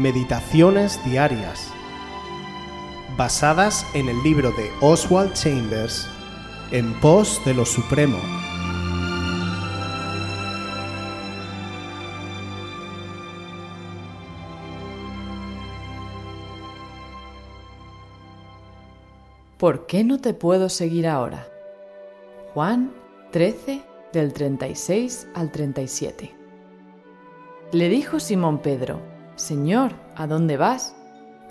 Meditaciones 0.00 0.98
Diarias, 1.04 1.70
basadas 3.18 3.84
en 3.92 4.08
el 4.08 4.22
libro 4.22 4.50
de 4.52 4.70
Oswald 4.80 5.34
Chambers, 5.34 6.08
En 6.70 6.98
pos 7.00 7.38
de 7.44 7.52
lo 7.52 7.66
Supremo. 7.66 8.16
¿Por 19.58 19.84
qué 19.84 20.02
no 20.02 20.18
te 20.18 20.32
puedo 20.32 20.70
seguir 20.70 21.06
ahora? 21.06 21.46
Juan 22.54 22.90
13 23.32 23.82
del 24.14 24.32
36 24.32 25.28
al 25.34 25.52
37. 25.52 26.34
Le 27.72 27.88
dijo 27.90 28.18
Simón 28.18 28.60
Pedro, 28.60 29.09
Señor, 29.40 29.92
¿a 30.16 30.26
dónde 30.26 30.58
vas? 30.58 30.94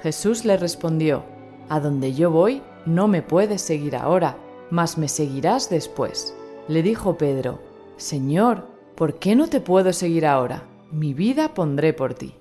Jesús 0.03 0.45
le 0.45 0.57
respondió, 0.57 1.23
A 1.69 1.79
donde 1.79 2.13
yo 2.13 2.29
voy, 2.29 2.61
no 2.85 3.07
me 3.07 3.23
puedes 3.23 3.63
seguir 3.63 3.95
ahora, 3.95 4.37
mas 4.69 4.99
me 4.99 5.07
seguirás 5.07 5.71
después. 5.71 6.35
Le 6.67 6.83
dijo 6.83 7.17
Pedro, 7.17 7.59
Señor, 7.97 8.67
¿por 8.95 9.17
qué 9.17 9.35
no 9.35 9.47
te 9.47 9.59
puedo 9.59 9.91
seguir 9.91 10.27
ahora? 10.27 10.65
Mi 10.91 11.15
vida 11.15 11.55
pondré 11.55 11.93
por 11.93 12.13
ti. 12.13 12.35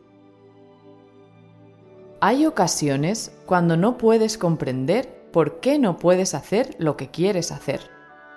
Hay 2.21 2.45
ocasiones 2.45 3.35
cuando 3.47 3.79
no 3.79 3.97
puedes 3.97 4.37
comprender 4.37 5.31
por 5.33 5.61
qué 5.61 5.79
no 5.79 5.97
puedes 5.97 6.35
hacer 6.35 6.77
lo 6.79 6.99
que 6.99 7.09
quieres 7.09 7.53
hacer. 7.53 7.81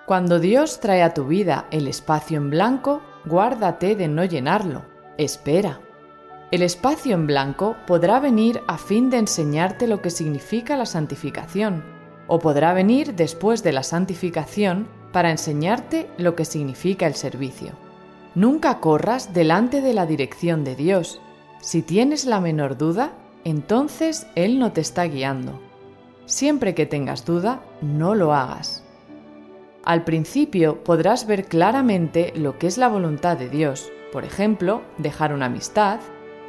Cuando 0.07 0.39
Dios 0.39 0.79
trae 0.79 1.03
a 1.03 1.13
tu 1.13 1.25
vida 1.25 1.67
el 1.71 1.89
espacio 1.89 2.37
en 2.37 2.51
blanco, 2.51 3.01
guárdate 3.25 3.97
de 3.97 4.07
no 4.07 4.23
llenarlo. 4.23 4.85
Espera. 5.17 5.81
El 6.51 6.63
espacio 6.63 7.15
en 7.15 7.27
blanco 7.27 7.77
podrá 7.87 8.19
venir 8.19 8.61
a 8.67 8.77
fin 8.77 9.09
de 9.09 9.17
enseñarte 9.17 9.87
lo 9.87 10.01
que 10.01 10.09
significa 10.09 10.75
la 10.75 10.85
santificación, 10.85 11.81
o 12.27 12.39
podrá 12.39 12.73
venir 12.73 13.15
después 13.15 13.63
de 13.63 13.71
la 13.71 13.83
santificación 13.83 14.85
para 15.13 15.31
enseñarte 15.31 16.09
lo 16.17 16.35
que 16.35 16.43
significa 16.43 17.07
el 17.07 17.15
servicio. 17.15 17.71
Nunca 18.35 18.79
corras 18.79 19.33
delante 19.33 19.79
de 19.79 19.93
la 19.93 20.05
dirección 20.05 20.65
de 20.65 20.75
Dios. 20.75 21.21
Si 21.61 21.81
tienes 21.81 22.25
la 22.25 22.41
menor 22.41 22.77
duda, 22.77 23.13
entonces 23.45 24.27
Él 24.35 24.59
no 24.59 24.73
te 24.73 24.81
está 24.81 25.05
guiando. 25.05 25.57
Siempre 26.25 26.75
que 26.75 26.85
tengas 26.85 27.23
duda, 27.23 27.61
no 27.81 28.13
lo 28.13 28.33
hagas. 28.33 28.83
Al 29.85 30.03
principio 30.03 30.83
podrás 30.83 31.25
ver 31.27 31.45
claramente 31.45 32.33
lo 32.35 32.57
que 32.57 32.67
es 32.67 32.77
la 32.77 32.89
voluntad 32.89 33.37
de 33.37 33.47
Dios, 33.47 33.89
por 34.11 34.25
ejemplo, 34.25 34.81
dejar 34.97 35.33
una 35.33 35.45
amistad, 35.45 36.01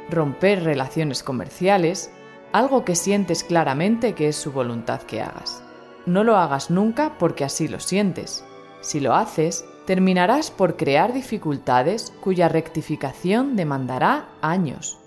romper 0.09 0.63
relaciones 0.63 1.23
comerciales, 1.23 2.11
algo 2.51 2.85
que 2.85 2.95
sientes 2.95 3.43
claramente 3.43 4.13
que 4.13 4.27
es 4.27 4.35
su 4.35 4.51
voluntad 4.51 5.01
que 5.01 5.21
hagas. 5.21 5.63
No 6.05 6.23
lo 6.23 6.37
hagas 6.37 6.69
nunca 6.69 7.17
porque 7.17 7.43
así 7.43 7.67
lo 7.67 7.79
sientes. 7.79 8.45
Si 8.81 8.99
lo 8.99 9.15
haces, 9.15 9.65
terminarás 9.85 10.51
por 10.51 10.77
crear 10.77 11.13
dificultades 11.13 12.13
cuya 12.21 12.49
rectificación 12.49 13.55
demandará 13.55 14.29
años. 14.41 14.99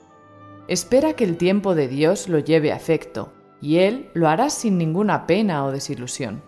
Espera 0.69 1.13
que 1.13 1.25
el 1.25 1.37
tiempo 1.37 1.75
de 1.75 1.89
Dios 1.89 2.29
lo 2.29 2.39
lleve 2.39 2.73
a 2.73 2.77
efecto, 2.77 3.33
y 3.61 3.79
Él 3.79 4.11
lo 4.15 4.29
hará 4.29 4.51
sin 4.51 4.79
ninguna 4.79 5.27
pena 5.27 5.65
o 5.65 5.71
desilusión. 5.71 6.43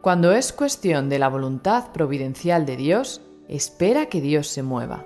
Cuando 0.00 0.32
es 0.32 0.52
cuestión 0.52 1.08
de 1.08 1.18
la 1.18 1.28
voluntad 1.28 1.92
providencial 1.92 2.66
de 2.66 2.76
Dios, 2.76 3.20
espera 3.48 4.06
que 4.06 4.20
Dios 4.20 4.48
se 4.48 4.62
mueva. 4.62 5.04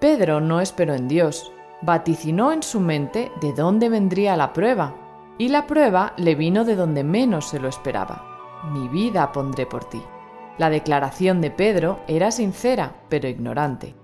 Pedro 0.00 0.40
no 0.40 0.60
esperó 0.60 0.94
en 0.94 1.08
Dios, 1.08 1.52
vaticinó 1.82 2.52
en 2.52 2.62
su 2.62 2.80
mente 2.80 3.30
de 3.40 3.52
dónde 3.52 3.88
vendría 3.88 4.36
la 4.36 4.52
prueba, 4.52 4.94
y 5.38 5.48
la 5.48 5.66
prueba 5.66 6.14
le 6.16 6.34
vino 6.34 6.64
de 6.64 6.74
donde 6.74 7.04
menos 7.04 7.48
se 7.48 7.60
lo 7.60 7.68
esperaba. 7.68 8.24
Mi 8.72 8.88
vida 8.88 9.30
pondré 9.32 9.66
por 9.66 9.84
ti. 9.84 10.02
La 10.58 10.70
declaración 10.70 11.40
de 11.40 11.52
Pedro 11.52 12.00
era 12.08 12.32
sincera, 12.32 12.96
pero 13.08 13.28
ignorante. 13.28 13.94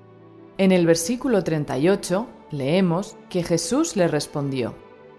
En 0.57 0.71
el 0.71 0.87
versículo 0.87 1.43
38 1.43 2.27
leemos 2.53 3.17
que 3.29 3.43
Jesús 3.43 3.97
le 3.97 4.06
respondió, 4.06 4.75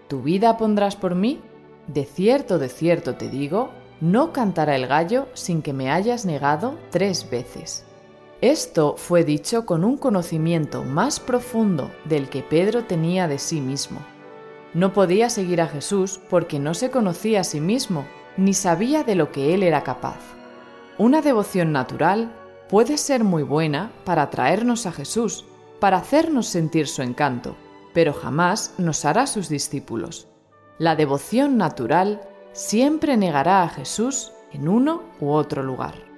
¿Tu 0.08 0.22
vida 0.22 0.56
pondrás 0.56 0.96
por 0.96 1.14
mí? 1.14 1.40
De 1.86 2.04
cierto, 2.04 2.58
de 2.58 2.68
cierto 2.68 3.16
te 3.16 3.28
digo, 3.28 3.70
no 4.00 4.32
cantará 4.32 4.76
el 4.76 4.86
gallo 4.86 5.28
sin 5.34 5.62
que 5.62 5.72
me 5.72 5.90
hayas 5.90 6.24
negado 6.24 6.78
tres 6.90 7.28
veces. 7.30 7.85
Esto 8.42 8.96
fue 8.98 9.24
dicho 9.24 9.64
con 9.64 9.82
un 9.82 9.96
conocimiento 9.96 10.84
más 10.84 11.20
profundo 11.20 11.90
del 12.04 12.28
que 12.28 12.42
Pedro 12.42 12.84
tenía 12.84 13.28
de 13.28 13.38
sí 13.38 13.62
mismo. 13.62 14.00
No 14.74 14.92
podía 14.92 15.30
seguir 15.30 15.62
a 15.62 15.68
Jesús 15.68 16.20
porque 16.28 16.58
no 16.58 16.74
se 16.74 16.90
conocía 16.90 17.40
a 17.40 17.44
sí 17.44 17.60
mismo, 17.60 18.04
ni 18.36 18.52
sabía 18.52 19.04
de 19.04 19.14
lo 19.14 19.32
que 19.32 19.54
él 19.54 19.62
era 19.62 19.82
capaz. 19.82 20.18
Una 20.98 21.22
devoción 21.22 21.72
natural 21.72 22.30
puede 22.68 22.98
ser 22.98 23.24
muy 23.24 23.42
buena 23.42 23.90
para 24.04 24.24
atraernos 24.24 24.84
a 24.84 24.92
Jesús, 24.92 25.46
para 25.80 25.96
hacernos 25.96 26.46
sentir 26.46 26.88
su 26.88 27.00
encanto, 27.00 27.56
pero 27.94 28.12
jamás 28.12 28.74
nos 28.76 29.06
hará 29.06 29.26
sus 29.26 29.48
discípulos. 29.48 30.28
La 30.78 30.94
devoción 30.94 31.56
natural 31.56 32.20
siempre 32.52 33.16
negará 33.16 33.62
a 33.62 33.68
Jesús 33.70 34.32
en 34.52 34.68
uno 34.68 35.04
u 35.20 35.30
otro 35.30 35.62
lugar. 35.62 36.15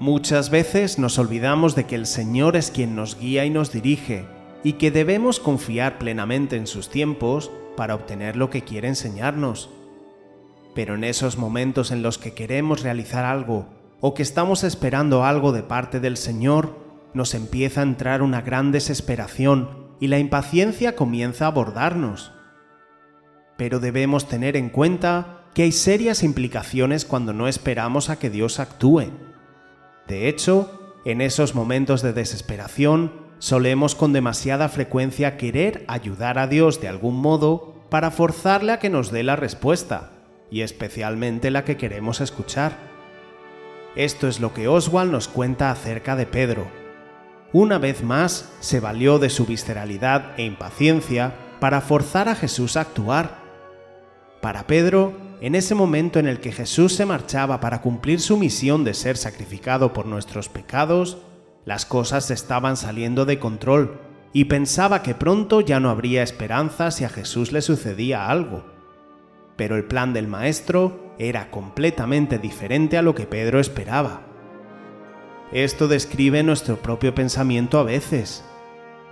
Muchas 0.00 0.48
veces 0.48 0.98
nos 0.98 1.18
olvidamos 1.18 1.74
de 1.74 1.84
que 1.84 1.94
el 1.94 2.06
Señor 2.06 2.56
es 2.56 2.70
quien 2.70 2.96
nos 2.96 3.18
guía 3.18 3.44
y 3.44 3.50
nos 3.50 3.70
dirige, 3.70 4.24
y 4.64 4.72
que 4.72 4.90
debemos 4.90 5.40
confiar 5.40 5.98
plenamente 5.98 6.56
en 6.56 6.66
sus 6.66 6.88
tiempos 6.88 7.50
para 7.76 7.94
obtener 7.94 8.34
lo 8.34 8.48
que 8.48 8.62
quiere 8.62 8.88
enseñarnos. 8.88 9.68
Pero 10.74 10.94
en 10.94 11.04
esos 11.04 11.36
momentos 11.36 11.90
en 11.90 12.00
los 12.00 12.16
que 12.16 12.32
queremos 12.32 12.82
realizar 12.82 13.26
algo 13.26 13.66
o 14.00 14.14
que 14.14 14.22
estamos 14.22 14.64
esperando 14.64 15.22
algo 15.22 15.52
de 15.52 15.64
parte 15.64 16.00
del 16.00 16.16
Señor, 16.16 16.78
nos 17.12 17.34
empieza 17.34 17.80
a 17.80 17.84
entrar 17.84 18.22
una 18.22 18.40
gran 18.40 18.72
desesperación 18.72 19.90
y 20.00 20.06
la 20.06 20.18
impaciencia 20.18 20.96
comienza 20.96 21.44
a 21.44 21.48
abordarnos. 21.48 22.32
Pero 23.58 23.80
debemos 23.80 24.28
tener 24.28 24.56
en 24.56 24.70
cuenta 24.70 25.42
que 25.52 25.64
hay 25.64 25.72
serias 25.72 26.22
implicaciones 26.22 27.04
cuando 27.04 27.34
no 27.34 27.48
esperamos 27.48 28.08
a 28.08 28.18
que 28.18 28.30
Dios 28.30 28.60
actúe. 28.60 29.10
De 30.10 30.28
hecho, 30.28 30.68
en 31.04 31.20
esos 31.20 31.54
momentos 31.54 32.02
de 32.02 32.12
desesperación, 32.12 33.12
solemos 33.38 33.94
con 33.94 34.12
demasiada 34.12 34.68
frecuencia 34.68 35.36
querer 35.36 35.84
ayudar 35.86 36.36
a 36.36 36.48
Dios 36.48 36.80
de 36.80 36.88
algún 36.88 37.14
modo 37.14 37.76
para 37.90 38.10
forzarle 38.10 38.72
a 38.72 38.80
que 38.80 38.90
nos 38.90 39.12
dé 39.12 39.22
la 39.22 39.36
respuesta, 39.36 40.10
y 40.50 40.62
especialmente 40.62 41.52
la 41.52 41.64
que 41.64 41.76
queremos 41.76 42.20
escuchar. 42.20 42.76
Esto 43.94 44.26
es 44.26 44.40
lo 44.40 44.52
que 44.52 44.66
Oswald 44.66 45.12
nos 45.12 45.28
cuenta 45.28 45.70
acerca 45.70 46.16
de 46.16 46.26
Pedro, 46.26 46.66
una 47.52 47.78
vez 47.78 48.02
más 48.02 48.50
se 48.58 48.80
valió 48.80 49.20
de 49.20 49.30
su 49.30 49.46
visceralidad 49.46 50.32
e 50.36 50.42
impaciencia 50.42 51.34
para 51.60 51.80
forzar 51.80 52.28
a 52.28 52.34
Jesús 52.34 52.76
a 52.76 52.80
actuar. 52.80 53.38
Para 54.40 54.66
Pedro, 54.66 55.29
en 55.40 55.54
ese 55.54 55.74
momento 55.74 56.18
en 56.18 56.26
el 56.26 56.40
que 56.40 56.52
Jesús 56.52 56.94
se 56.94 57.06
marchaba 57.06 57.60
para 57.60 57.80
cumplir 57.80 58.20
su 58.20 58.36
misión 58.36 58.84
de 58.84 58.94
ser 58.94 59.16
sacrificado 59.16 59.92
por 59.92 60.06
nuestros 60.06 60.48
pecados, 60.48 61.18
las 61.64 61.86
cosas 61.86 62.30
estaban 62.30 62.76
saliendo 62.76 63.24
de 63.24 63.38
control 63.38 64.00
y 64.32 64.44
pensaba 64.44 65.02
que 65.02 65.14
pronto 65.14 65.60
ya 65.60 65.80
no 65.80 65.90
habría 65.90 66.22
esperanza 66.22 66.90
si 66.90 67.04
a 67.04 67.08
Jesús 67.08 67.52
le 67.52 67.62
sucedía 67.62 68.28
algo. 68.28 68.64
Pero 69.56 69.76
el 69.76 69.84
plan 69.84 70.12
del 70.12 70.28
Maestro 70.28 71.14
era 71.18 71.50
completamente 71.50 72.38
diferente 72.38 72.96
a 72.96 73.02
lo 73.02 73.14
que 73.14 73.26
Pedro 73.26 73.60
esperaba. 73.60 74.22
Esto 75.52 75.88
describe 75.88 76.42
nuestro 76.42 76.76
propio 76.76 77.14
pensamiento 77.14 77.78
a 77.78 77.82
veces. 77.82 78.44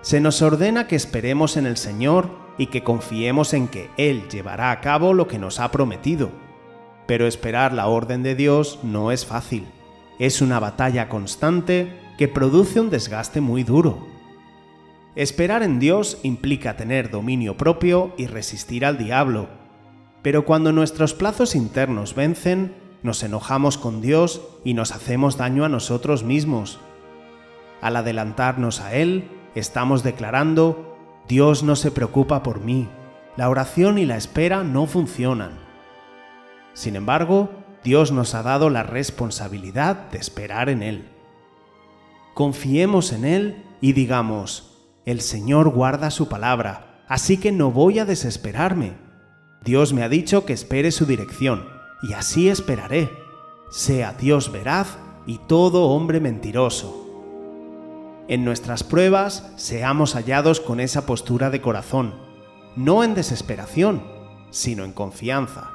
Se 0.01 0.21
nos 0.21 0.41
ordena 0.41 0.87
que 0.87 0.95
esperemos 0.95 1.57
en 1.57 1.65
el 1.65 1.75
Señor 1.75 2.48
y 2.59 2.67
que 2.67 2.83
confiemos 2.83 3.55
en 3.55 3.67
que 3.67 3.89
Él 3.97 4.27
llevará 4.29 4.69
a 4.69 4.81
cabo 4.81 5.15
lo 5.15 5.27
que 5.27 5.39
nos 5.39 5.59
ha 5.59 5.71
prometido. 5.71 6.29
Pero 7.07 7.25
esperar 7.25 7.73
la 7.73 7.87
orden 7.87 8.21
de 8.21 8.35
Dios 8.35 8.79
no 8.83 9.11
es 9.11 9.25
fácil. 9.25 9.65
Es 10.19 10.41
una 10.41 10.59
batalla 10.59 11.09
constante 11.09 11.97
que 12.19 12.27
produce 12.27 12.79
un 12.81 12.91
desgaste 12.91 13.41
muy 13.41 13.63
duro. 13.63 14.05
Esperar 15.15 15.63
en 15.63 15.79
Dios 15.79 16.19
implica 16.21 16.75
tener 16.75 17.09
dominio 17.09 17.57
propio 17.57 18.13
y 18.17 18.27
resistir 18.27 18.85
al 18.85 18.97
diablo. 18.97 19.47
Pero 20.21 20.43
cuando 20.45 20.73
nuestros 20.73 21.13
plazos 21.13 21.55
internos 21.55 22.13
vencen, 22.13 22.75
nos 23.03 23.23
enojamos 23.23 23.77
con 23.77 24.01
Dios 24.01 24.41
y 24.65 24.73
nos 24.73 24.91
hacemos 24.91 25.37
daño 25.37 25.63
a 25.63 25.69
nosotros 25.69 26.23
mismos. 26.23 26.79
Al 27.81 27.95
adelantarnos 27.95 28.81
a 28.81 28.93
Él, 28.95 29.29
estamos 29.55 30.03
declarando, 30.03 30.98
Dios 31.29 31.61
no 31.61 31.75
se 31.75 31.91
preocupa 31.91 32.41
por 32.41 32.59
mí, 32.59 32.89
la 33.37 33.49
oración 33.49 33.99
y 33.99 34.05
la 34.05 34.17
espera 34.17 34.63
no 34.63 34.87
funcionan. 34.87 35.51
Sin 36.73 36.95
embargo, 36.95 37.51
Dios 37.83 38.11
nos 38.11 38.33
ha 38.33 38.41
dado 38.41 38.71
la 38.71 38.81
responsabilidad 38.81 40.09
de 40.09 40.17
esperar 40.17 40.69
en 40.69 40.81
Él. 40.81 41.07
Confiemos 42.33 43.13
en 43.13 43.25
Él 43.25 43.63
y 43.79 43.93
digamos, 43.93 44.75
el 45.05 45.21
Señor 45.21 45.69
guarda 45.69 46.09
su 46.09 46.29
palabra, 46.29 47.03
así 47.07 47.37
que 47.37 47.51
no 47.51 47.69
voy 47.69 47.99
a 47.99 48.05
desesperarme. 48.05 48.93
Dios 49.63 49.93
me 49.93 50.01
ha 50.01 50.09
dicho 50.09 50.45
que 50.45 50.53
espere 50.53 50.91
su 50.91 51.05
dirección, 51.05 51.63
y 52.01 52.13
así 52.13 52.49
esperaré. 52.49 53.11
Sea 53.69 54.13
Dios 54.13 54.51
veraz 54.51 54.97
y 55.27 55.37
todo 55.37 55.89
hombre 55.89 56.19
mentiroso. 56.19 57.08
En 58.29 58.45
nuestras 58.45 58.83
pruebas 58.83 59.51
seamos 59.55 60.13
hallados 60.13 60.59
con 60.59 60.79
esa 60.79 61.07
postura 61.07 61.49
de 61.49 61.61
corazón, 61.61 62.13
no 62.75 63.03
en 63.03 63.15
desesperación, 63.15 64.03
sino 64.51 64.85
en 64.85 64.93
confianza. 64.93 65.71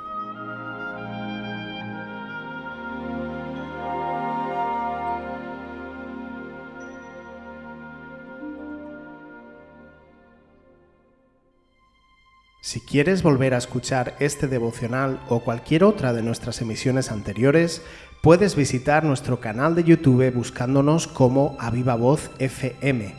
Si 12.60 12.80
quieres 12.80 13.24
volver 13.24 13.54
a 13.54 13.58
escuchar 13.58 14.14
este 14.20 14.46
devocional 14.46 15.20
o 15.28 15.40
cualquier 15.40 15.82
otra 15.82 16.12
de 16.12 16.22
nuestras 16.22 16.60
emisiones 16.62 17.10
anteriores, 17.10 17.82
puedes 18.24 18.56
visitar 18.56 19.04
nuestro 19.04 19.38
canal 19.38 19.74
de 19.74 19.84
YouTube 19.84 20.32
buscándonos 20.32 21.06
como 21.06 21.58
Aviva 21.60 21.94
Voz 21.94 22.30
FM. 22.38 23.14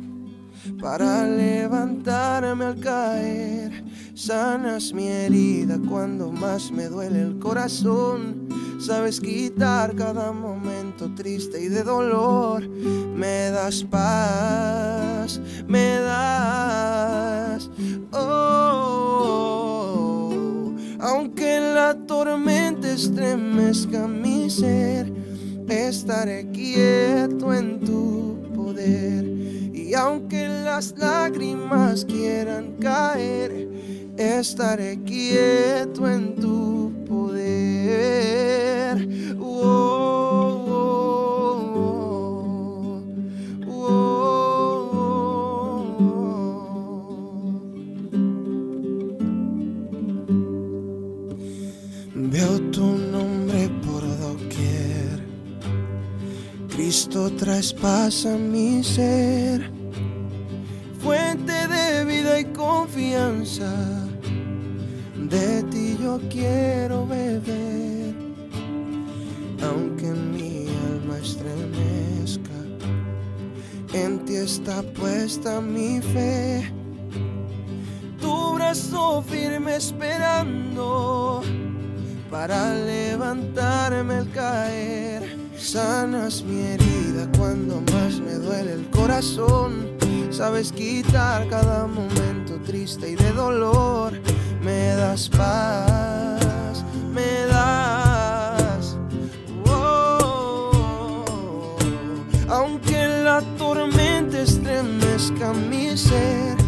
para 0.81 1.27
levantarme 1.27 2.65
al 2.65 2.81
caer 2.81 3.88
Sanas 4.19 4.93
mi 4.93 5.07
herida 5.07 5.79
cuando 5.89 6.33
más 6.33 6.73
me 6.73 6.89
duele 6.89 7.23
el 7.23 7.39
corazón. 7.39 8.49
Sabes 8.81 9.21
quitar 9.21 9.95
cada 9.95 10.33
momento 10.33 11.15
triste 11.15 11.63
y 11.63 11.69
de 11.69 11.85
dolor. 11.85 12.69
Me 12.69 13.51
das 13.53 13.85
paz, 13.85 15.41
me 15.69 16.01
das. 16.01 17.71
Oh, 18.13 18.35
aunque 20.99 21.61
la 21.61 21.95
tormenta 21.95 22.91
estremezca 22.91 24.09
mi 24.09 24.51
ser, 24.51 25.13
estaré 25.69 26.51
quieto 26.51 27.55
en 27.55 27.79
tu 27.85 28.37
poder. 28.53 29.25
Y 29.73 29.95
aunque 29.95 30.49
las 30.49 30.93
lágrimas 30.99 32.05
quieran 32.05 32.73
caer, 32.81 33.69
estaré 34.19 34.99
quieto 35.05 36.09
en 36.09 36.35
tu 36.35 36.93
poder. 37.07 37.69
Veo 52.15 52.61
tu 52.73 52.85
nombre 52.85 53.71
por 53.87 54.03
doquier. 54.19 55.23
Cristo 56.69 57.31
traspasa 57.31 58.37
mi 58.37 58.83
ser, 58.83 59.71
de 65.31 65.63
ti 65.71 65.97
yo 66.03 66.21
quiero 66.29 67.07
beber, 67.07 68.15
aunque 69.63 70.07
mi 70.07 70.67
alma 70.91 71.17
estremezca. 71.19 72.59
En 73.95 74.25
ti 74.27 74.37
está 74.37 74.83
puesta 74.83 75.61
mi 75.61 76.01
fe, 76.03 76.71
tu 78.21 78.55
brazo 78.55 79.23
firme 79.23 79.77
esperando 79.77 81.43
para 82.31 82.75
levantarme 82.75 84.15
al 84.17 84.31
caer. 84.33 85.39
Sanas 85.57 86.45
mi 86.45 86.61
herida 86.61 87.27
cuando 87.39 87.81
más 87.93 88.21
me 88.21 88.35
duele 88.35 88.75
el 88.75 88.91
corazón. 88.91 89.97
Sabes 90.31 90.71
quitar 90.73 91.49
cada 91.49 91.87
momento 91.87 92.48
triste 92.69 93.09
y 93.09 93.17
de 93.17 93.33
dolor 93.33 94.13
me 94.63 94.95
das 94.95 95.27
paz, 95.31 96.85
me 97.15 97.47
das. 97.47 98.99
Oh, 99.67 101.79
aunque 102.51 103.09
la 103.25 103.41
tormenta 103.57 104.43
estremezca 104.43 105.55
mi 105.55 105.97
ser, 105.97 106.59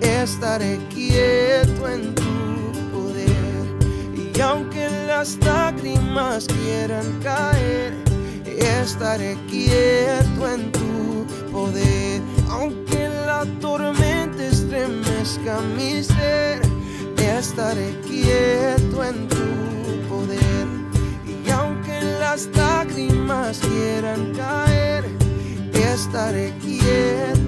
estaré 0.00 0.78
quieto 0.94 1.88
en 1.88 2.14
tu 2.14 2.72
poder. 2.92 3.66
Y 4.14 4.40
aunque 4.40 4.88
las 5.08 5.38
lágrimas 5.44 6.46
quieran 6.46 7.18
caer, 7.20 7.94
estaré 8.46 9.36
quieto 9.50 10.48
en 10.48 10.70
tu 10.70 10.97
poder. 11.52 12.22
Aunque 12.50 13.08
la 13.08 13.44
tormenta 13.60 14.46
estremezca 14.46 15.60
mi 15.76 16.02
ser, 16.02 16.60
estaré 17.16 17.94
quieto 18.06 19.04
en 19.04 19.28
tu 19.28 20.08
poder. 20.08 20.66
Y 21.26 21.50
aunque 21.50 22.00
las 22.20 22.48
lágrimas 22.54 23.58
quieran 23.58 24.32
caer, 24.34 25.04
estaré 25.72 26.54
quieto. 26.60 27.47